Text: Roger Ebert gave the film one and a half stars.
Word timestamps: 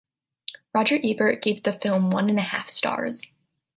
Roger 0.73 0.97
Ebert 1.03 1.43
gave 1.43 1.61
the 1.61 1.73
film 1.73 2.09
one 2.09 2.27
and 2.27 2.39
a 2.39 2.41
half 2.41 2.71
stars. 2.71 3.27